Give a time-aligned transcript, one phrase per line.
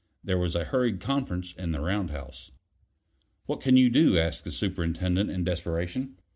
[0.23, 2.49] There was a hurried conference in the round house.
[3.45, 6.17] "What can you do?" asked the Superintendent in desperation.